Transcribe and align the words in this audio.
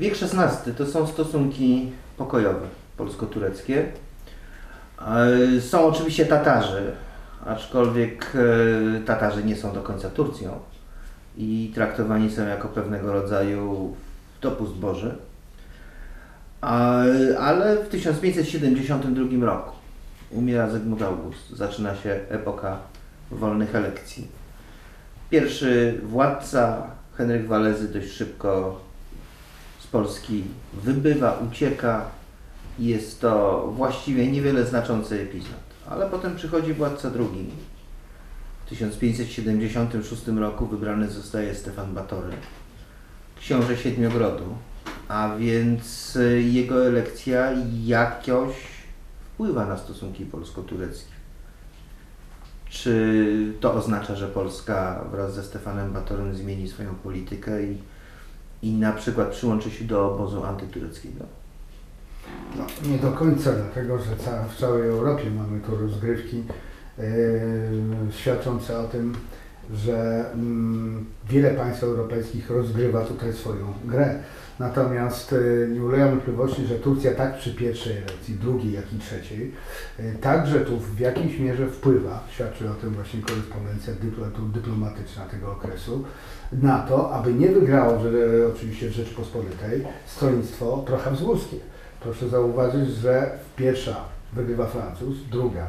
Wiek 0.00 0.14
XVI 0.22 0.72
to 0.74 0.86
są 0.86 1.06
stosunki 1.06 1.92
pokojowe 2.16 2.66
polsko-tureckie. 2.96 3.84
E, 5.56 5.60
Są 5.60 5.84
oczywiście 5.86 6.26
Tatarzy, 6.26 6.92
aczkolwiek 7.46 8.32
e, 8.34 9.00
Tatarzy 9.04 9.44
nie 9.44 9.56
są 9.56 9.72
do 9.72 9.82
końca 9.82 10.10
Turcją 10.10 10.50
i 11.36 11.72
traktowani 11.74 12.30
są 12.30 12.46
jako 12.46 12.68
pewnego 12.68 13.12
rodzaju 13.12 13.94
dopust 14.40 14.72
Boży. 14.72 15.14
A- 16.60 17.02
Ale 17.40 17.76
w 17.84 17.88
1572 17.88 19.46
roku 19.46 19.70
umiera 20.30 20.70
Zygmunt 20.70 21.02
August, 21.02 21.50
zaczyna 21.50 21.96
się 21.96 22.20
epoka 22.28 22.76
wolnych 23.30 23.74
elekcji. 23.74 24.28
Pierwszy 25.30 26.00
władca, 26.04 26.82
Henryk 27.16 27.46
Walezy, 27.46 27.88
dość 27.88 28.10
szybko 28.10 28.80
Polski 29.92 30.44
wybywa, 30.74 31.38
ucieka. 31.50 32.10
Jest 32.78 33.20
to 33.20 33.66
właściwie 33.76 34.32
niewiele 34.32 34.66
znaczący 34.66 35.20
epizod. 35.20 35.60
Ale 35.88 36.10
potem 36.10 36.36
przychodzi 36.36 36.74
władca 36.74 37.10
drugi. 37.10 37.46
W 38.66 38.68
1576 38.68 40.28
roku 40.28 40.66
wybrany 40.66 41.08
zostaje 41.08 41.54
Stefan 41.54 41.94
Batory, 41.94 42.32
książę 43.40 43.76
Siedmiogrodu, 43.76 44.44
a 45.08 45.36
więc 45.38 46.16
y, 46.16 46.42
jego 46.42 46.86
elekcja 46.86 47.52
jakoś 47.84 48.54
wpływa 49.34 49.66
na 49.66 49.76
stosunki 49.76 50.26
polsko-tureckie. 50.26 51.12
Czy 52.68 53.52
to 53.60 53.74
oznacza, 53.74 54.16
że 54.16 54.28
Polska 54.28 55.04
wraz 55.12 55.34
ze 55.34 55.42
Stefanem 55.42 55.92
Batorym 55.92 56.34
zmieni 56.34 56.68
swoją 56.68 56.94
politykę 56.94 57.62
i, 57.62 57.78
i 58.62 58.72
na 58.72 58.92
przykład 58.92 59.28
przyłączy 59.28 59.70
się 59.70 59.84
do 59.84 60.14
obozu 60.14 60.44
antytureckiego? 60.44 61.24
No, 62.56 62.66
nie 62.90 62.98
do 62.98 63.12
końca, 63.12 63.52
dlatego 63.52 63.98
że 63.98 64.16
ca 64.16 64.44
w 64.44 64.56
całej 64.56 64.88
Europie 64.88 65.30
mamy 65.30 65.60
tu 65.60 65.76
rozgrywki 65.76 66.36
yy, 66.98 67.04
świadczące 68.10 68.78
o 68.80 68.84
tym, 68.84 69.14
że 69.74 70.24
mm, 70.34 71.04
wiele 71.30 71.50
państw 71.50 71.82
europejskich 71.82 72.50
rozgrywa 72.50 73.04
tutaj 73.04 73.32
swoją 73.32 73.72
grę. 73.84 74.14
Natomiast 74.58 75.32
yy, 75.32 75.68
nie 75.72 75.84
ulega 75.84 76.10
wątpliwości, 76.10 76.66
że 76.66 76.74
Turcja 76.74 77.14
tak 77.14 77.38
przy 77.38 77.54
pierwszej 77.54 77.96
edycji, 77.96 78.34
drugiej, 78.34 78.72
jak 78.72 78.92
i 78.92 78.98
trzeciej, 78.98 79.52
yy, 79.98 80.14
także 80.20 80.60
tu 80.60 80.78
w 80.78 81.00
jakiejś 81.00 81.38
mierze 81.38 81.66
wpływa, 81.66 82.24
świadczy 82.30 82.70
o 82.70 82.74
tym 82.74 82.90
właśnie 82.90 83.22
korespondencja 83.22 83.94
dypl- 83.94 84.52
dyplomatyczna 84.52 85.24
tego 85.24 85.52
okresu, 85.52 86.04
na 86.52 86.78
to, 86.78 87.12
aby 87.12 87.34
nie 87.34 87.48
wygrało, 87.48 88.00
że, 88.00 88.10
oczywiście 88.54 88.88
w 88.88 88.92
Rzeczypospolitej, 88.92 89.84
stronnictwo 90.06 90.84
prohabsburskie. 90.86 91.56
Proszę 92.00 92.28
zauważyć, 92.28 92.90
że 92.90 93.38
pierwsza 93.56 93.96
wygrywa 94.32 94.66
Francuz, 94.66 95.16
druga 95.30 95.66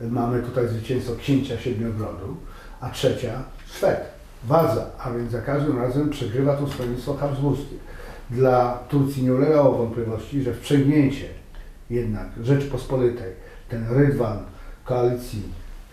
mamy 0.00 0.42
tutaj 0.42 0.68
zwycięstwo 0.68 1.16
księcia 1.16 1.58
Siedmiogrodu, 1.58 2.36
a 2.80 2.90
trzecia 2.90 3.42
Szwed, 3.66 4.00
Waza, 4.44 4.86
a 4.98 5.10
więc 5.12 5.30
za 5.30 5.40
każdym 5.40 5.78
razem 5.78 6.10
przegrywa 6.10 6.56
to 6.56 6.68
stronnictwo 6.68 7.14
habsburskie. 7.14 7.76
Dla 8.30 8.78
Turcji 8.88 9.24
nie 9.24 9.34
ulegało 9.34 9.78
wątpliwości, 9.78 10.42
że 10.42 10.54
wprzęgnięcie 10.54 11.26
jednak 11.90 12.26
Rzeczypospolitej, 12.42 13.32
ten 13.68 13.86
rydwan 13.90 14.38
koalicji 14.84 15.42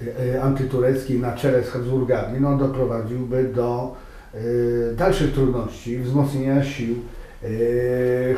y, 0.01 0.05
y, 0.35 0.41
antytureckiej 0.41 1.19
na 1.19 1.31
czele 1.31 1.63
z 1.63 1.69
Habsburgami, 1.69 2.41
no 2.41 2.57
doprowadziłby 2.57 3.43
do 3.43 3.95
y, 4.35 4.95
dalszych 4.97 5.33
trudności, 5.33 5.97
wzmocnienia 5.97 6.63
sił 6.63 6.95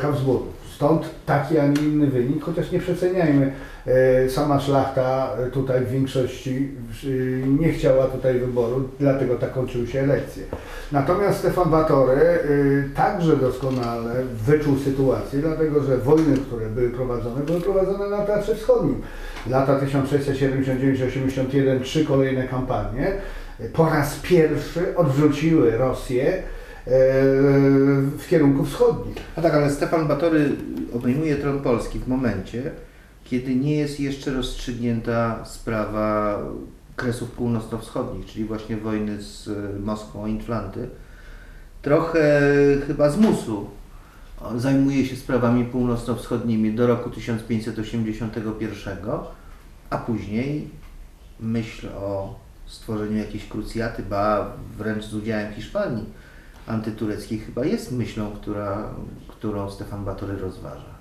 Habsburgów. 0.00 0.57
Stąd 0.78 1.10
taki, 1.26 1.58
a 1.58 1.66
nie 1.66 1.82
inny 1.82 2.06
wynik, 2.06 2.44
chociaż 2.44 2.72
nie 2.72 2.78
przeceniajmy, 2.78 3.52
e, 3.86 4.30
sama 4.30 4.60
szlachta 4.60 5.30
tutaj 5.52 5.84
w 5.84 5.90
większości 5.90 6.68
e, 7.04 7.08
nie 7.48 7.72
chciała 7.72 8.06
tutaj 8.06 8.38
wyboru, 8.38 8.88
dlatego 9.00 9.34
tak 9.34 9.52
kończyły 9.52 9.86
się 9.86 10.00
elekcje. 10.00 10.42
Natomiast 10.92 11.38
Stefan 11.38 11.70
Batory 11.70 12.20
e, 12.20 12.38
także 12.96 13.36
doskonale 13.36 14.14
wyczuł 14.46 14.76
sytuację, 14.76 15.40
dlatego 15.40 15.82
że 15.82 15.98
wojny, 15.98 16.36
które 16.36 16.66
były 16.66 16.90
prowadzone, 16.90 17.40
były 17.40 17.60
prowadzone 17.60 18.10
na 18.10 18.22
Teatrze 18.22 18.54
Wschodnim. 18.54 19.02
Lata 19.46 19.80
1679-81, 19.80 21.82
trzy 21.82 22.04
kolejne 22.04 22.48
kampanie, 22.48 23.12
po 23.72 23.88
raz 23.88 24.18
pierwszy 24.22 24.96
odwróciły 24.96 25.70
Rosję 25.70 26.42
w 28.18 28.26
kierunku 28.28 28.64
wschodnim. 28.64 29.14
A 29.36 29.42
tak, 29.42 29.54
ale 29.54 29.70
Stefan 29.70 30.08
Batory 30.08 30.50
obejmuje 30.94 31.36
tron 31.36 31.60
Polski 31.60 31.98
w 31.98 32.08
momencie, 32.08 32.70
kiedy 33.24 33.54
nie 33.54 33.76
jest 33.76 34.00
jeszcze 34.00 34.32
rozstrzygnięta 34.32 35.44
sprawa 35.44 36.38
kresów 36.96 37.30
północno-wschodnich, 37.30 38.26
czyli 38.26 38.44
właśnie 38.44 38.76
wojny 38.76 39.22
z 39.22 39.48
e, 39.48 39.80
Moskwą 39.80 40.22
o 40.22 40.26
Inflanty. 40.26 40.88
Trochę 41.82 42.40
chyba 42.86 43.10
z 43.10 43.18
musu 43.18 43.70
zajmuje 44.56 45.06
się 45.06 45.16
sprawami 45.16 45.64
północno-wschodnimi 45.64 46.72
do 46.72 46.86
roku 46.86 47.10
1581, 47.10 48.98
a 49.90 49.98
później 49.98 50.70
myśl 51.40 51.88
o 51.88 52.38
stworzeniu 52.66 53.16
jakiejś 53.16 53.48
krucjaty, 53.48 54.02
ba 54.02 54.52
wręcz 54.78 55.04
z 55.04 55.14
udziałem 55.14 55.54
Hiszpanii 55.54 56.04
antytureckiej 56.68 57.38
chyba 57.38 57.64
jest 57.64 57.92
myślą, 57.92 58.30
która, 58.30 58.94
którą 59.28 59.70
Stefan 59.70 60.04
Batory 60.04 60.36
rozważa. 60.36 60.98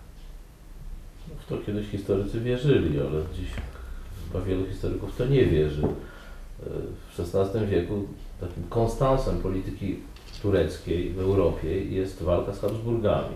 W 1.39 1.49
to 1.49 1.57
kiedyś 1.65 1.87
historycy 1.87 2.39
wierzyli, 2.39 2.99
ale 2.99 3.21
dziś 3.35 3.49
chyba 4.27 4.45
wielu 4.45 4.65
historyków 4.65 5.15
to 5.15 5.25
nie 5.25 5.45
wierzy. 5.45 5.83
E, 5.83 5.89
W 7.15 7.35
XVI 7.35 7.67
wieku 7.67 8.05
takim 8.41 8.63
konstansem 8.69 9.37
polityki 9.37 9.99
tureckiej 10.41 11.09
w 11.09 11.19
Europie 11.19 11.83
jest 11.85 12.23
walka 12.23 12.53
z 12.53 12.59
Habsburgami. 12.59 13.35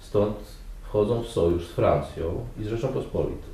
Stąd 0.00 0.36
wchodzą 0.82 1.22
w 1.22 1.28
sojusz 1.28 1.66
z 1.66 1.70
Francją 1.70 2.46
i 2.60 2.64
z 2.64 2.66
Rzecząpospolitą. 2.66 3.46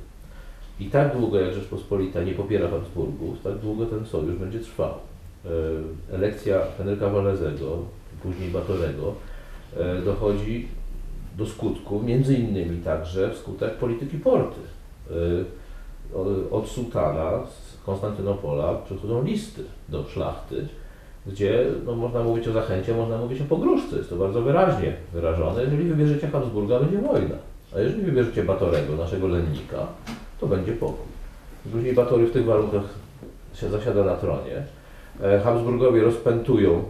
I 0.79 0.85
tak 0.85 1.17
długo 1.17 1.39
jak 1.39 1.53
Rzeczpospolita 1.53 2.23
nie 2.23 2.33
popiera 2.33 2.69
Habsburgów, 2.69 3.41
tak 3.43 3.57
długo 3.57 3.85
ten 3.85 4.05
sojusz 4.05 4.35
będzie 4.35 4.59
trwał. 4.59 4.93
E, 5.45 5.49
Elekcja 6.15 6.61
Henryka 6.77 7.09
Walezego, 7.09 7.77
później 8.23 8.49
Batorego, 8.49 9.13
e, 9.77 10.01
dochodzi 10.01 10.67
do 11.37 11.45
skutku, 11.45 11.99
między 12.03 12.35
innymi 12.35 12.77
także 12.83 13.31
wskutek 13.33 13.73
polityki 13.73 14.17
Porty. 14.17 14.59
O- 16.15 16.55
Od 16.57 16.67
sułtana 16.67 17.31
z 17.45 17.83
Konstantynopola 17.85 18.73
przychodzą 18.85 19.23
listy 19.23 19.63
do 19.89 20.03
szlachty, 20.03 20.67
gdzie 21.27 21.65
no, 21.85 21.95
można 21.95 22.23
mówić 22.23 22.47
o 22.47 22.51
zachęcie, 22.51 22.93
można 22.95 23.17
mówić 23.17 23.41
o 23.41 23.43
pogróżce. 23.43 23.97
Jest 23.97 24.09
to 24.09 24.15
bardzo 24.15 24.41
wyraźnie 24.41 24.93
wyrażone. 25.13 25.63
Jeżeli 25.63 25.83
wybierzecie 25.83 26.27
Habsburga, 26.27 26.79
będzie 26.79 26.97
wojna. 26.97 27.35
A 27.75 27.79
jeżeli 27.79 28.01
wybierzecie 28.01 28.43
Batorego, 28.43 28.95
naszego 28.95 29.27
lennika, 29.27 29.87
to 30.39 30.47
będzie 30.47 30.71
pokój. 30.71 31.05
Później 31.71 31.93
Batory 31.93 32.27
w 32.27 32.31
tych 32.31 32.45
warunkach 32.45 32.83
się 33.53 33.69
zasiada 33.69 34.03
na 34.03 34.15
tronie. 34.15 34.63
E, 35.23 35.39
Habsburgowie 35.39 36.01
rozpętują 36.03 36.83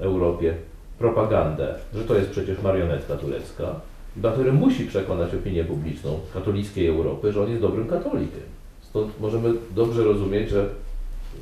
Europie 0.00 0.54
propagandę, 1.02 1.74
że 1.94 2.04
to 2.04 2.14
jest 2.14 2.30
przecież 2.30 2.62
marionetka 2.62 3.16
turecka. 3.16 3.80
Batory 4.16 4.52
musi 4.52 4.86
przekonać 4.86 5.34
opinię 5.34 5.64
publiczną 5.64 6.20
katolickiej 6.34 6.86
Europy, 6.88 7.32
że 7.32 7.42
on 7.42 7.48
jest 7.48 7.62
dobrym 7.62 7.88
katolikiem. 7.88 8.46
Stąd 8.82 9.20
możemy 9.20 9.52
dobrze 9.74 10.04
rozumieć, 10.04 10.50
że 10.50 10.68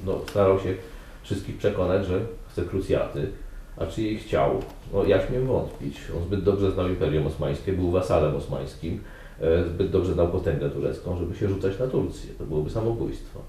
no, 0.06 0.20
starał 0.30 0.60
się 0.60 0.74
wszystkich 1.22 1.56
przekonać, 1.56 2.06
że 2.06 2.20
chce 2.48 2.62
krucjaty, 2.62 3.28
a 3.76 3.86
czy 3.86 4.02
jej 4.02 4.18
chciał? 4.18 4.62
No, 4.92 5.04
ja 5.04 5.26
śmiem 5.26 5.46
wątpić. 5.46 5.96
On 6.16 6.22
zbyt 6.24 6.42
dobrze 6.44 6.70
znał 6.70 6.88
Imperium 6.88 7.26
Osmańskie, 7.26 7.72
był 7.72 7.90
wasalem 7.90 8.36
osmańskim, 8.36 9.00
e, 9.40 9.64
zbyt 9.64 9.90
dobrze 9.90 10.12
znał 10.12 10.28
potęgę 10.28 10.70
turecką, 10.70 11.16
żeby 11.18 11.36
się 11.36 11.48
rzucać 11.48 11.78
na 11.78 11.86
Turcję. 11.86 12.30
To 12.38 12.44
byłoby 12.44 12.70
samobójstwo. 12.70 13.40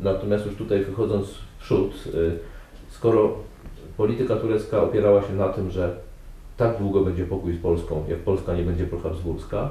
Natomiast 0.00 0.46
już 0.46 0.54
tutaj 0.54 0.84
wychodząc 0.84 1.26
w 1.28 1.62
przód, 1.62 1.94
y, 2.14 2.38
skoro 2.90 3.36
polityka 3.96 4.36
turecka 4.36 4.82
opierała 4.82 5.22
się 5.22 5.32
na 5.32 5.48
tym, 5.48 5.70
że 5.70 5.96
tak 6.56 6.78
długo 6.78 7.00
będzie 7.00 7.24
pokój 7.24 7.56
z 7.56 7.60
Polską, 7.60 8.04
jak 8.08 8.18
Polska 8.18 8.54
nie 8.54 8.62
będzie 8.62 8.86
prohabsburska, 8.86 9.70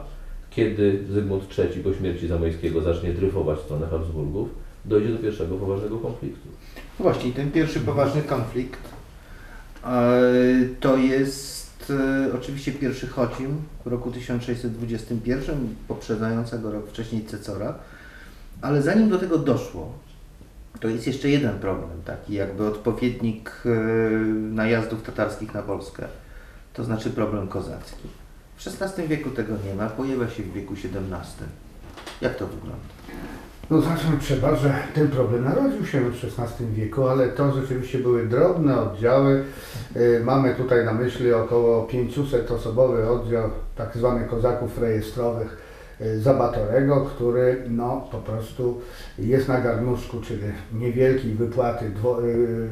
kiedy 0.49 1.03
Zygmunt 1.09 1.43
III 1.59 1.83
po 1.83 1.93
śmierci 1.93 2.27
Zamojskiego 2.27 2.81
zacznie 2.81 3.13
dryfować 3.13 3.59
w 3.59 3.63
stronę 3.63 3.87
Habsburgów, 3.87 4.49
dojdzie 4.85 5.09
do 5.09 5.17
pierwszego 5.17 5.55
poważnego 5.55 5.97
konfliktu. 5.97 6.47
No 6.99 7.03
właśnie, 7.03 7.31
ten 7.31 7.51
pierwszy 7.51 7.79
poważny 7.79 8.21
konflikt 8.21 8.79
e, 9.83 10.21
to 10.79 10.97
jest 10.97 11.91
e, 11.91 12.33
oczywiście 12.35 12.71
pierwszy 12.71 13.07
Chocim 13.07 13.57
w 13.85 13.87
roku 13.87 14.11
1621, 14.11 15.75
poprzedzającego 15.87 16.71
rok 16.71 16.89
wcześniej 16.89 17.25
Cecora, 17.25 17.75
ale 18.61 18.81
zanim 18.81 19.09
do 19.09 19.19
tego 19.19 19.37
doszło, 19.37 19.93
to 20.79 20.87
jest 20.87 21.07
jeszcze 21.07 21.29
jeden 21.29 21.59
problem, 21.59 21.89
taki 22.05 22.33
jakby 22.33 22.67
odpowiednik 22.67 23.51
e, 23.65 23.69
najazdów 24.35 25.03
tatarskich 25.03 25.53
na 25.53 25.61
Polskę, 25.61 26.07
to 26.73 26.83
znaczy 26.83 27.09
problem 27.09 27.47
kozacki. 27.47 28.07
W 28.55 28.67
XVI 28.67 29.07
wieku 29.07 29.29
tego 29.29 29.53
nie 29.67 29.75
ma, 29.75 29.89
pojawia 29.89 30.29
się 30.29 30.43
w 30.43 30.53
wieku 30.53 30.73
XVII. 30.73 31.47
Jak 32.21 32.35
to 32.35 32.47
wygląda? 32.47 32.85
No 33.69 33.81
zacząć 33.81 34.23
trzeba, 34.23 34.55
że 34.55 34.73
ten 34.93 35.07
problem 35.07 35.43
narodził 35.43 35.85
się 35.85 36.01
w 36.01 36.23
XVI 36.23 36.65
wieku, 36.65 37.07
ale 37.07 37.29
to 37.29 37.61
rzeczywiście 37.61 37.97
były 37.97 38.27
drobne 38.27 38.81
oddziały. 38.81 39.43
Y, 39.95 40.21
Mamy 40.23 40.55
tutaj 40.55 40.85
na 40.85 40.93
myśli 40.93 41.33
około 41.33 41.83
500 41.83 42.51
osobowy 42.51 43.09
oddział 43.09 43.49
tak 43.75 43.97
zwanych 43.97 44.29
kozaków 44.29 44.77
rejestrowych 44.77 45.57
Zabatorego, 46.19 47.05
który 47.05 47.63
no 47.69 48.07
po 48.11 48.17
prostu 48.17 48.81
jest 49.19 49.47
na 49.47 49.61
garnuszku, 49.61 50.21
czyli 50.21 50.41
niewielkiej 50.73 51.33
wypłaty 51.33 51.89
dwo, 51.89 52.23
y, 52.23 52.69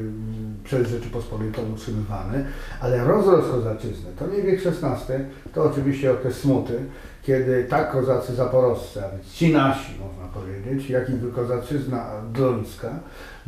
przez 0.64 0.88
Rzeczypospolitą 0.88 1.62
utrzymywany, 1.72 2.44
ale 2.80 3.04
rozrost 3.04 3.50
kozaczyzny 3.50 4.10
to 4.18 4.26
nie 4.26 4.42
wiek 4.42 4.60
XVI, 4.66 5.12
to 5.54 5.64
oczywiście 5.64 6.12
okres 6.12 6.36
smuty, 6.36 6.78
kiedy 7.22 7.64
tak 7.64 7.92
kozacy 7.92 8.34
zaporowscy, 8.34 9.04
a 9.04 9.10
więc 9.10 9.32
ci 9.32 9.52
nasi 9.52 9.92
można 10.00 10.32
powiedzieć, 10.34 10.90
jak 10.90 11.10
i 11.10 11.12
kozaczyzna 11.34 12.06
dlońska 12.32 12.90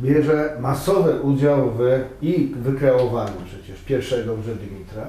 bierze 0.01 0.57
masowy 0.59 1.21
udział 1.21 1.71
w 1.71 1.81
i 2.21 2.53
wykreowaniu 2.55 3.41
przecież 3.45 3.81
pierwszego 3.81 4.35
Dymitra, 4.35 5.07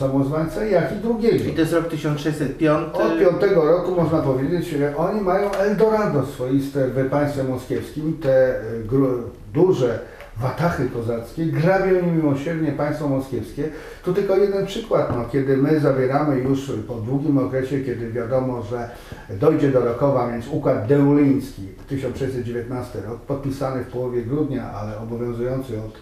samozwańca, 0.00 0.64
jak 0.64 0.92
i 0.92 0.96
drugiego. 0.96 1.44
I 1.44 1.52
to 1.52 1.60
jest 1.60 1.72
rok 1.72 1.88
1605. 1.88 2.78
Od 2.92 3.18
piątego 3.18 3.64
roku 3.64 3.94
można 3.94 4.18
powiedzieć, 4.18 4.68
że 4.68 4.96
oni 4.96 5.20
mają 5.20 5.52
Eldorado 5.52 6.26
swoiste 6.26 6.88
w 6.88 7.10
państwie 7.10 7.44
moskiewskim, 7.44 8.18
te 8.22 8.54
gru, 8.84 9.08
duże 9.54 9.98
watachy 10.40 10.88
kozackie, 10.88 11.46
grabią 11.46 12.06
niemiłosiernie 12.06 12.72
państwo 12.72 13.08
moskiewskie. 13.08 13.68
Tu 14.04 14.14
tylko 14.14 14.36
jeden 14.36 14.66
przykład, 14.66 15.16
no, 15.16 15.24
kiedy 15.32 15.56
my 15.56 15.80
zabieramy 15.80 16.38
już 16.38 16.72
po 16.88 16.94
długim 16.94 17.38
okresie, 17.38 17.80
kiedy 17.80 18.12
wiadomo, 18.12 18.62
że 18.62 18.90
dojdzie 19.30 19.68
do 19.68 19.80
Rokowa, 19.80 20.28
więc 20.32 20.48
układ 20.48 20.86
deuliński 20.86 21.62
1619 21.88 23.00
rok, 23.08 23.20
podpisany 23.20 23.84
w 23.84 23.86
połowie 23.86 24.22
grudnia, 24.22 24.72
ale 24.72 24.98
obowiązujący 24.98 25.78
od 25.78 25.92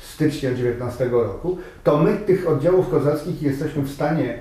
stycznia 0.00 0.54
19 0.54 1.08
roku, 1.12 1.58
to 1.84 1.98
my 1.98 2.16
tych 2.16 2.48
oddziałów 2.48 2.90
kozackich 2.90 3.42
jesteśmy 3.42 3.82
w 3.82 3.90
stanie 3.90 4.38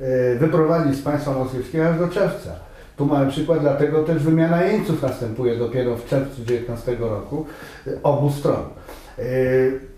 e, 0.00 0.34
wyprowadzić 0.36 0.96
z 0.96 1.02
państwa 1.02 1.32
moskiewskiego 1.32 1.88
aż 1.88 1.98
do 1.98 2.08
czerwca. 2.08 2.50
Tu 2.96 3.06
mamy 3.06 3.30
przykład, 3.30 3.60
dlatego 3.60 4.02
też 4.02 4.22
wymiana 4.22 4.64
jeńców 4.64 5.02
następuje 5.02 5.56
dopiero 5.56 5.96
w 5.96 6.06
czerwcu 6.06 6.44
19 6.44 6.96
roku 7.00 7.46
e, 7.86 7.90
obu 8.02 8.30
stron. 8.30 8.62
E, 9.18 9.22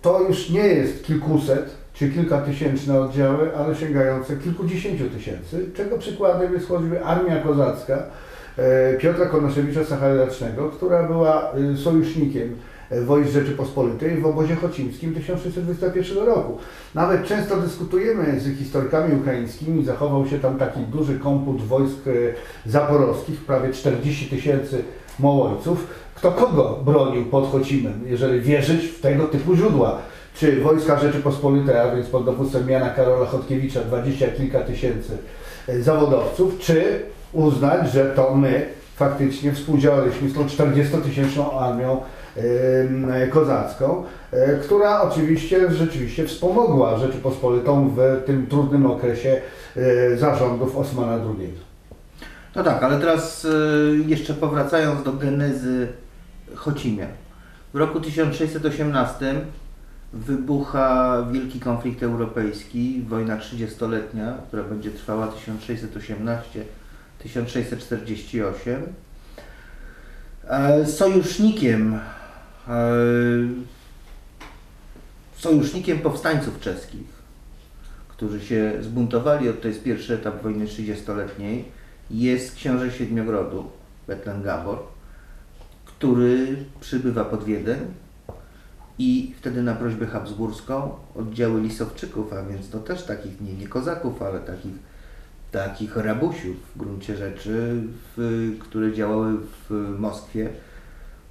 To 0.02 0.20
już 0.28 0.50
nie 0.50 0.66
jest 0.66 1.04
kilkuset 1.04 1.70
czy 1.94 2.10
kilkatysięczne 2.10 3.00
oddziały, 3.00 3.56
ale 3.56 3.74
sięgające 3.74 4.36
kilkudziesięciu 4.36 5.04
tysięcy, 5.10 5.66
czego 5.74 5.98
przykładem 5.98 6.52
jest 6.52 6.68
choćby 6.68 7.04
Armia 7.04 7.36
Kozacka 7.40 8.02
Piotra 8.98 9.26
Konaszewicza 9.26 9.84
Sacharycznego, 9.84 10.70
która 10.70 11.02
była 11.02 11.52
sojusznikiem 11.84 12.56
wojsk 12.90 13.32
Rzeczypospolitej 13.32 14.20
w 14.20 14.26
obozie 14.26 14.56
chocimskim 14.56 15.14
1621 15.14 16.24
roku. 16.24 16.58
Nawet 16.94 17.26
często 17.26 17.56
dyskutujemy 17.56 18.40
z 18.40 18.58
historykami 18.58 19.16
ukraińskimi, 19.20 19.84
zachował 19.84 20.26
się 20.26 20.38
tam 20.38 20.58
taki 20.58 20.80
duży 20.80 21.18
komput 21.18 21.62
wojsk 21.62 22.06
e, 22.06 22.70
zaporowskich, 22.70 23.40
prawie 23.40 23.72
40 23.72 24.26
tysięcy 24.26 24.84
Mołojców. 25.18 25.86
Kto 26.14 26.32
kogo 26.32 26.80
bronił 26.84 27.24
pod 27.24 27.50
Chocimem, 27.50 28.00
jeżeli 28.06 28.40
wierzyć 28.40 28.84
w 28.86 29.00
tego 29.00 29.24
typu 29.24 29.56
źródła? 29.56 29.98
Czy 30.36 30.60
wojska 30.60 30.98
Rzeczypospolitej, 30.98 31.78
a 31.78 31.94
więc 31.94 32.06
pod 32.08 32.24
dowództwem 32.24 32.70
Jana 32.70 32.90
Karola 32.90 33.26
Chodkiewicza, 33.26 33.80
dwadzieścia 33.80 34.26
kilka 34.28 34.60
tysięcy 34.60 35.18
e, 35.68 35.82
zawodowców, 35.82 36.58
czy 36.58 37.02
uznać, 37.32 37.92
że 37.92 38.04
to 38.04 38.34
my 38.34 38.66
faktycznie 38.96 39.52
współdziałaliśmy 39.52 40.28
z 40.28 40.34
tą 40.34 40.46
40-tysięczną 40.46 41.58
armią 41.60 41.92
e, 41.92 42.23
kozacką, 43.30 44.04
e, 44.32 44.58
która 44.58 45.02
oczywiście 45.02 45.70
rzeczywiście 45.70 46.26
wspomogła 46.26 46.98
Rzeczypospolitą 46.98 47.90
w 47.96 48.22
tym 48.26 48.46
trudnym 48.46 48.86
okresie 48.86 49.40
e, 49.76 50.16
zarządów 50.16 50.76
Osmana 50.76 51.12
II. 51.12 51.52
No 52.56 52.62
tak, 52.62 52.82
ale 52.82 53.00
teraz 53.00 53.44
y, 53.44 54.04
jeszcze 54.06 54.34
powracając 54.34 55.02
do 55.02 55.12
genezy 55.12 55.88
Chocimia. 56.54 57.06
W 57.74 57.76
roku 57.76 58.00
1618 58.00 59.34
wybucha 60.12 61.22
wielki 61.32 61.60
konflikt 61.60 62.02
europejski, 62.02 63.04
wojna 63.08 63.36
30-letnia, 63.36 64.34
która 64.48 64.62
będzie 64.62 64.90
trwała 64.90 65.28
1618-1648. 67.24 68.76
E, 70.48 70.86
Sojusznikiem 70.86 71.94
e, 71.94 72.23
sojusznikiem 75.36 75.98
powstańców 75.98 76.60
czeskich, 76.60 77.06
którzy 78.08 78.40
się 78.40 78.72
zbuntowali, 78.80 79.48
to 79.62 79.68
jest 79.68 79.82
pierwszy 79.82 80.14
etap 80.14 80.42
wojny 80.42 80.66
30-letniej, 80.66 81.64
jest 82.10 82.54
książę 82.54 82.92
Siedmiogrodu, 82.92 83.70
Betlen 84.06 84.42
Gabor, 84.42 84.78
który 85.84 86.56
przybywa 86.80 87.24
pod 87.24 87.44
Wiedeń 87.44 87.78
i 88.98 89.34
wtedy 89.38 89.62
na 89.62 89.74
prośbę 89.74 90.06
habsburską 90.06 90.90
oddziały 91.16 91.60
Lisowczyków, 91.60 92.32
a 92.32 92.42
więc 92.42 92.70
to 92.70 92.78
też 92.78 93.02
takich 93.02 93.40
nie, 93.40 93.54
nie 93.54 93.68
kozaków, 93.68 94.22
ale 94.22 94.40
takich, 94.40 94.74
takich 95.52 95.96
rabusiów 95.96 96.56
w 96.74 96.78
gruncie 96.78 97.16
rzeczy, 97.16 97.82
w, 98.16 98.52
które 98.60 98.92
działały 98.92 99.36
w 99.70 99.94
Moskwie, 99.98 100.50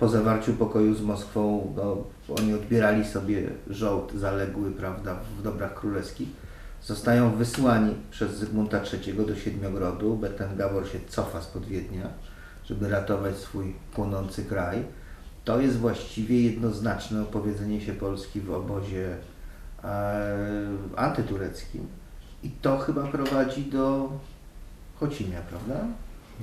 po 0.04 0.10
zawarciu 0.10 0.54
pokoju 0.54 0.96
z 0.96 1.02
Moskwą, 1.02 1.74
no, 1.76 1.98
oni 2.40 2.54
odbierali 2.54 3.06
sobie 3.06 3.50
żołd 3.70 4.14
zaległy, 4.16 4.72
prawda, 4.72 5.16
w 5.40 5.42
dobrach 5.42 5.74
królewskich, 5.74 6.28
zostają 6.82 7.32
wysłani 7.32 7.96
przez 8.12 8.32
Zygmunta 8.32 8.82
III 8.94 9.26
do 9.26 9.36
Siedmiogrodu. 9.36 10.16
Bettengabor 10.16 10.88
się 10.88 11.00
cofa 11.08 11.42
spod 11.42 11.66
Wiednia, 11.66 12.10
żeby 12.66 12.90
ratować 12.90 13.38
swój 13.38 13.74
płonący 13.94 14.46
kraj. 14.46 14.84
To 15.46 15.62
jest 15.62 15.78
właściwie 15.78 16.42
jednoznaczne 16.42 17.22
opowiedzenie 17.22 17.82
się 17.82 17.94
Polski 17.94 18.42
w 18.42 18.52
obozie 18.52 19.18
e, 19.84 20.38
antytureckim. 20.96 21.88
I 22.44 22.50
to 22.50 22.78
chyba 22.78 23.04
prowadzi 23.04 23.66
do 23.66 24.12
Chocimia, 25.00 25.42
prawda? 25.42 25.86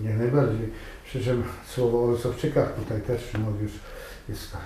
Jak 0.04 0.19
najbardziej. 0.19 0.69
Przy 1.04 1.21
czym 1.21 1.42
słowo 1.66 2.04
o 2.04 2.07
Rosowczykach 2.07 2.75
tutaj 2.75 3.00
też 3.00 3.33
no, 3.35 3.52
jest 4.28 4.57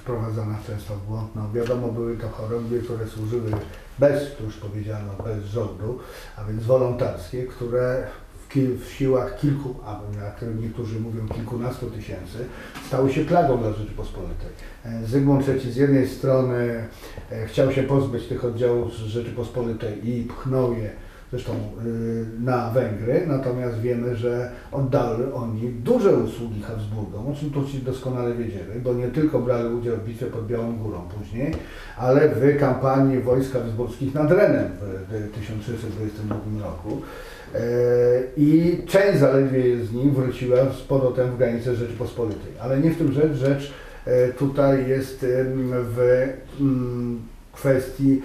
wprowadzana 0.00 0.58
często 0.66 0.94
w 0.94 1.06
błąd. 1.06 1.36
No, 1.36 1.50
wiadomo, 1.52 1.88
były 1.88 2.16
to 2.16 2.28
choroby, 2.28 2.82
które 2.82 3.06
służyły 3.06 3.50
bez, 3.98 4.36
tu 4.36 4.44
już 4.44 4.56
powiedziano, 4.56 5.12
bez 5.24 5.44
rządu, 5.44 5.98
a 6.36 6.44
więc 6.44 6.64
wolontarskie, 6.64 7.46
które 7.46 8.06
w, 8.44 8.48
kil, 8.48 8.78
w 8.78 8.92
siłach 8.92 9.40
kilku, 9.40 9.74
a 9.86 10.00
jak 10.24 10.44
niektórzy 10.60 11.00
mówią 11.00 11.28
kilkunastu 11.28 11.90
tysięcy, 11.90 12.44
stały 12.86 13.12
się 13.12 13.24
plagą 13.24 13.58
dla 13.58 13.72
Rzeczypospolitej. 13.72 14.50
E, 14.84 15.06
Zygmunt 15.06 15.48
III 15.48 15.72
z 15.72 15.76
jednej 15.76 16.08
strony 16.08 16.88
e, 17.30 17.46
chciał 17.46 17.72
się 17.72 17.82
pozbyć 17.82 18.26
tych 18.26 18.44
oddziałów 18.44 18.94
z 18.94 19.00
Rzeczypospolitej 19.00 20.08
i 20.08 20.24
pchnął 20.24 20.72
je 20.72 20.90
zresztą 21.30 21.52
y, 21.52 22.26
na 22.40 22.70
Węgry, 22.70 23.26
natomiast 23.26 23.80
wiemy, 23.80 24.16
że 24.16 24.50
oddali 24.72 25.24
oni 25.34 25.70
duże 25.70 26.12
usługi 26.12 26.62
Habsburgom, 26.62 27.28
o 27.28 27.34
czym 27.34 27.50
Turcy 27.50 27.78
doskonale 27.78 28.34
wiedzieli, 28.34 28.80
bo 28.84 28.94
nie 28.94 29.08
tylko 29.08 29.38
brali 29.38 29.74
udział 29.74 29.96
w 29.96 30.04
bitwie 30.04 30.26
pod 30.26 30.46
Białą 30.46 30.76
Górą 30.76 31.00
później, 31.18 31.54
ale 31.96 32.28
w 32.28 32.58
kampanii 32.60 33.20
wojsk 33.20 33.52
habsburskich 33.52 34.14
nad 34.14 34.30
Renem 34.30 34.68
w 35.10 35.34
1622 35.34 36.34
roku. 36.64 37.02
E, 37.54 37.60
I 38.36 38.78
część 38.86 39.18
zaledwie 39.18 39.84
z 39.84 39.92
nich 39.92 40.12
wróciła 40.12 40.56
z 40.72 40.80
powrotem 40.80 41.30
w 41.30 41.38
granice 41.38 41.74
Rzeczypospolitej. 41.74 42.52
Ale 42.60 42.80
nie 42.80 42.90
w 42.90 42.98
tym 42.98 43.12
rzecz. 43.12 43.32
Rzecz 43.32 43.72
e, 44.04 44.28
tutaj 44.28 44.88
jest 44.88 45.26
w 45.70 46.28
mm, 46.60 47.22
kwestii 47.52 48.22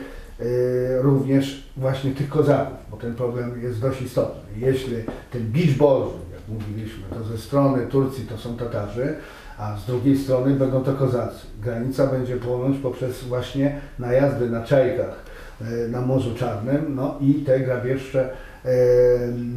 również 1.01 1.63
właśnie 1.77 2.11
tych 2.11 2.29
kozaków, 2.29 2.77
bo 2.91 2.97
ten 2.97 3.15
problem 3.15 3.61
jest 3.61 3.81
dość 3.81 4.01
istotny. 4.01 4.41
Jeśli 4.57 4.95
ten 5.31 5.41
bicz 5.41 5.77
boży, 5.77 6.15
jak 6.31 6.59
mówiliśmy, 6.59 7.03
to 7.09 7.23
ze 7.23 7.37
strony 7.37 7.87
Turcji 7.87 8.25
to 8.25 8.37
są 8.37 8.57
Tatarzy, 8.57 9.15
a 9.57 9.77
z 9.77 9.85
drugiej 9.85 10.17
strony 10.17 10.53
będą 10.53 10.83
to 10.83 10.93
kozacy. 10.93 11.45
Granica 11.61 12.07
będzie 12.07 12.35
płonąć 12.35 12.77
poprzez 12.77 13.23
właśnie 13.23 13.79
najazdy 13.99 14.49
na 14.49 14.63
czajkach 14.63 15.23
e, 15.61 15.87
na 15.87 16.01
Morzu 16.01 16.35
Czarnym, 16.35 16.95
no 16.95 17.17
i 17.21 17.33
te 17.33 17.59
grabieżcze 17.59 18.29
e, 18.65 18.69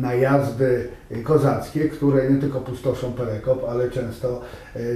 najazdy 0.01 0.89
kozackie, 1.25 1.89
które 1.89 2.31
nie 2.31 2.41
tylko 2.41 2.61
pustoszą 2.61 3.13
Perekop, 3.13 3.65
ale 3.69 3.91
często 3.91 4.41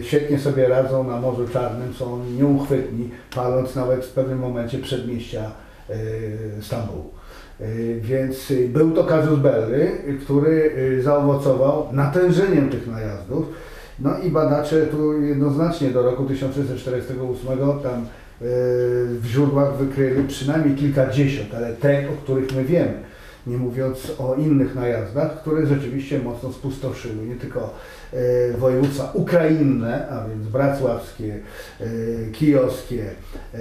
świetnie 0.03 0.39
sobie 0.39 0.69
radzą 0.69 1.05
na 1.05 1.21
Morzu 1.21 1.49
Czarnym, 1.49 1.95
są 1.95 2.25
nieuchwytni, 2.25 3.11
paląc 3.35 3.75
nawet 3.75 4.05
w 4.05 4.13
pewnym 4.13 4.39
momencie 4.39 4.79
przedmieścia 4.79 5.51
Stambułu. 6.61 7.11
Y, 7.61 8.00
Więc 8.02 8.50
y, 8.50 8.68
był 8.68 8.90
to 8.90 9.04
kazus 9.04 9.38
belli, 9.38 9.87
który 10.25 10.73
y, 10.78 11.02
zaowocował 11.02 11.88
natężeniem 11.92 12.70
tych 12.70 12.87
najazdów. 12.87 13.47
No 13.99 14.18
i 14.18 14.30
badacze 14.30 14.87
tu 14.87 15.23
jednoznacznie 15.23 15.90
do 15.90 16.02
roku 16.02 16.25
1648 16.25 17.59
tam 17.82 18.00
y, 18.02 18.06
w 19.20 19.23
źródłach 19.26 19.76
wykryli 19.76 20.28
przynajmniej 20.28 20.76
kilkadziesiąt, 20.76 21.54
ale 21.54 21.73
te, 21.73 22.09
o 22.09 22.23
których 22.23 22.56
my 22.56 22.64
wiemy, 22.64 22.94
nie 23.47 23.56
mówiąc 23.56 24.12
o 24.18 24.35
innych 24.35 24.75
najazdach, 24.75 25.40
które 25.40 25.66
rzeczywiście 25.66 26.18
mocno 26.18 26.52
spustoszyły 26.52 27.26
nie 27.26 27.37
tylko 27.37 27.75
e, 28.12 28.52
województwa 28.56 29.11
ukrainne, 29.14 30.09
a 30.09 30.28
więc 30.28 30.49
bracławskie, 30.49 31.38
e, 31.80 31.87
kijowskie, 32.32 33.11
e, 33.54 33.59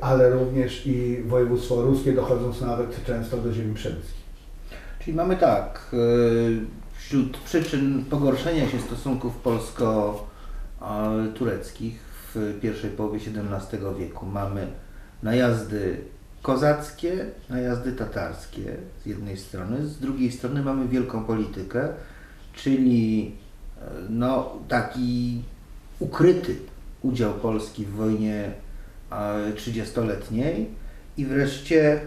ale 0.00 0.30
również 0.30 0.86
i 0.86 1.22
województwo 1.26 1.82
ruskie, 1.82 2.12
dochodząc 2.12 2.60
nawet 2.60 3.04
często 3.04 3.36
do 3.36 3.52
ziemi 3.52 3.74
przemyskich. 3.74 4.28
Czyli 4.98 5.16
mamy 5.16 5.36
tak, 5.36 5.94
wśród 6.98 7.38
przyczyn 7.38 8.04
pogorszenia 8.10 8.68
się 8.68 8.80
stosunków 8.80 9.36
polsko-tureckich 9.36 12.08
w 12.34 12.60
pierwszej 12.60 12.90
połowie 12.90 13.18
XVII 13.18 13.78
wieku 13.98 14.26
mamy 14.26 14.66
najazdy 15.22 15.96
kozackie, 16.42 17.26
najazdy 17.48 17.92
tatarskie 17.92 18.76
z 19.02 19.06
jednej 19.06 19.36
strony, 19.36 19.86
z 19.86 19.98
drugiej 19.98 20.32
strony 20.32 20.62
mamy 20.62 20.88
wielką 20.88 21.24
politykę, 21.24 21.88
czyli 22.52 23.32
e, 23.80 23.90
no, 24.08 24.52
taki 24.68 25.42
ukryty 25.98 26.56
udział 27.02 27.34
Polski 27.34 27.84
w 27.84 27.90
wojnie 27.90 28.52
e, 29.10 29.52
30-letniej 29.52 30.66
i 31.16 31.26
wreszcie, 31.26 32.00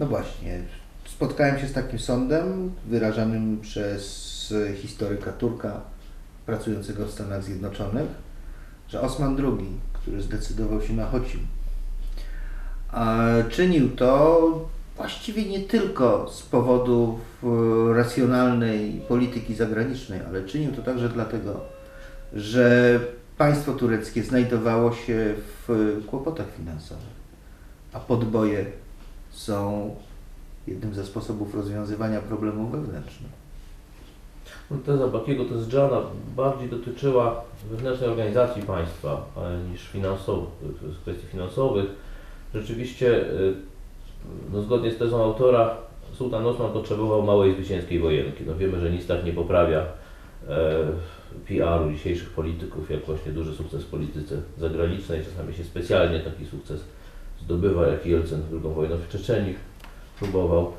no 0.00 0.06
właśnie, 0.06 0.62
spotkałem 1.04 1.58
się 1.58 1.68
z 1.68 1.72
takim 1.72 1.98
sądem 1.98 2.72
wyrażanym 2.86 3.60
przez 3.60 4.54
historyka 4.76 5.32
Turka 5.32 5.80
pracującego 6.46 7.06
w 7.06 7.10
Stanach 7.10 7.44
Zjednoczonych, 7.44 8.08
że 8.88 9.00
Osman 9.00 9.36
II, 9.36 9.68
który 9.92 10.22
zdecydował 10.22 10.82
się 10.82 10.92
na 10.92 11.06
Chocim, 11.06 11.46
czynił 13.50 13.90
to 13.90 14.72
właściwie 14.96 15.44
nie 15.44 15.60
tylko 15.60 16.28
z 16.30 16.42
powodów 16.42 17.20
e, 17.44 17.94
racjonalnej 17.94 19.00
polityki 19.08 19.54
zagranicznej, 19.54 20.20
ale 20.28 20.44
czynił 20.44 20.72
to 20.72 20.82
także 20.82 21.08
dlatego, 21.08 21.60
że 22.32 23.00
państwo 23.38 23.72
tureckie 23.72 24.22
znajdowało 24.22 24.92
się 24.92 25.34
w 25.68 26.00
kłopotach 26.06 26.46
finansowych, 26.56 27.22
a 27.92 28.00
podboje 28.00 28.66
są 29.30 29.90
jednym 30.66 30.94
ze 30.94 31.06
sposobów 31.06 31.54
rozwiązywania 31.54 32.20
problemów 32.20 32.72
wewnętrznych. 32.72 33.32
No, 34.70 34.76
teza 34.86 35.08
Bakiego, 35.08 35.44
teza 35.44 35.82
Jana 35.82 36.00
bardziej 36.36 36.68
dotyczyła 36.68 37.44
wewnętrznej 37.70 38.10
organizacji 38.10 38.62
państwa 38.62 39.24
e, 39.36 39.70
niż 39.70 39.88
finansowych, 39.88 40.50
kwestii 41.02 41.26
finansowych. 41.26 41.86
Rzeczywiście, 42.54 43.30
y, 43.30 43.54
no, 44.52 44.62
zgodnie 44.62 44.90
z 44.90 44.98
tezą 44.98 45.24
autora, 45.24 45.76
sułtan 46.12 46.46
Osman 46.46 46.72
potrzebował 46.72 47.22
małej 47.22 47.54
zwycięskiej 47.54 48.00
wojenki. 48.00 48.44
No, 48.46 48.54
wiemy, 48.54 48.80
że 48.80 48.90
nic 48.90 49.06
tak 49.06 49.24
nie 49.24 49.32
poprawia 49.32 49.86
e, 50.48 50.84
PR-u 51.48 51.92
dzisiejszych 51.92 52.30
polityków, 52.30 52.90
jak 52.90 53.04
właśnie 53.04 53.32
duży 53.32 53.54
sukces 53.54 53.82
w 53.82 53.90
polityce 53.90 54.36
zagranicznej. 54.58 55.24
Czasami 55.24 55.54
się 55.54 55.64
specjalnie 55.64 56.20
taki 56.20 56.46
sukces 56.46 56.84
zdobywa, 57.44 57.86
jak 57.86 58.06
Jelcyn 58.06 58.42
drugą 58.50 58.72
wojną 58.72 58.96
w 58.96 59.08
Czeczeniu 59.08 59.54
próbował. 60.18 60.72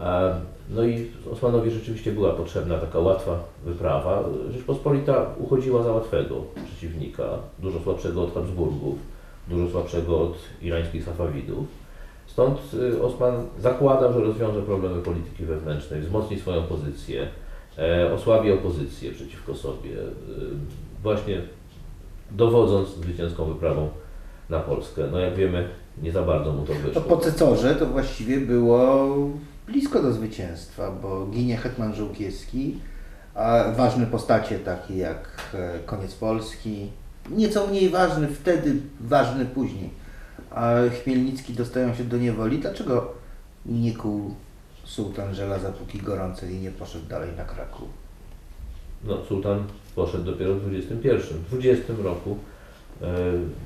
E, 0.00 0.40
No 0.70 0.84
i 0.84 1.10
Osmanowi 1.32 1.70
rzeczywiście 1.70 2.12
była 2.12 2.32
potrzebna 2.32 2.78
taka 2.78 2.98
łatwa 2.98 3.44
wyprawa. 3.64 4.24
Rzeczpospolita 4.50 5.26
uchodziła 5.38 5.82
za 5.82 5.92
łatwego 5.92 6.44
przeciwnika, 6.66 7.24
dużo 7.58 7.80
słabszego 7.80 8.22
od 8.22 8.34
Habsburgów, 8.34 8.98
dużo 9.48 9.70
słabszego 9.70 10.20
od 10.20 10.38
irańskich 10.62 11.04
Safawidów. 11.04 11.66
Stąd 12.26 12.58
y, 12.74 13.02
Osman 13.02 13.46
zakładał, 13.58 14.12
że 14.12 14.20
rozwiąże 14.20 14.62
problemy 14.62 15.02
polityki 15.02 15.44
wewnętrznej, 15.44 16.00
wzmocni 16.00 16.38
swoją 16.38 16.62
pozycję, 16.62 17.28
e, 17.78 18.12
osłabi 18.14 18.52
opozycję 18.52 19.12
przeciwko 19.12 19.54
sobie, 19.54 19.90
y, 19.90 20.04
właśnie 21.02 21.42
dowodząc 22.30 22.88
zwycięską 22.88 23.44
wyprawą 23.44 23.88
na 24.50 24.60
Polskę. 24.60 25.02
No 25.12 25.18
jak 25.18 25.34
wiemy, 25.34 25.68
nie 26.02 26.12
za 26.12 26.22
bardzo 26.22 26.52
mu 26.52 26.66
to 26.66 26.72
wyszło. 26.74 27.02
po 27.02 27.16
Cecorze 27.16 27.74
to 27.74 27.86
właściwie 27.86 28.40
było 28.40 29.08
blisko 29.66 30.02
do 30.02 30.12
zwycięstwa, 30.12 30.90
bo 31.02 31.26
ginie 31.26 31.56
Hetman 31.56 31.94
Żółkiewski, 31.94 32.78
a 33.34 33.64
ważne 33.76 34.06
postacie 34.06 34.58
takie 34.58 34.96
jak 34.96 35.28
e, 35.54 35.78
Koniec 35.86 36.14
Polski, 36.14 36.90
nieco 37.30 37.66
mniej 37.66 37.88
ważny 37.88 38.28
wtedy, 38.28 38.74
ważny 39.00 39.44
później, 39.46 39.90
a 40.50 40.74
Chmielnicki 41.02 41.52
dostają 41.52 41.94
się 41.94 42.04
do 42.04 42.16
niewoli. 42.16 42.58
Dlaczego 42.58 43.12
nie 43.66 43.92
kuł 43.96 44.34
sułtan 44.84 45.34
żelaza 45.34 45.72
póki 45.72 45.98
gorące 45.98 46.52
i 46.52 46.58
nie 46.58 46.70
poszedł 46.70 47.06
dalej 47.06 47.30
na 47.36 47.44
Kraków? 47.44 47.88
No, 49.04 49.24
sułtan 49.28 49.64
poszedł 49.94 50.24
dopiero 50.24 50.54
w 50.54 50.60
21. 50.60 51.38
W 51.38 51.48
20 51.50 51.92
roku 52.04 52.36
e, 53.02 53.06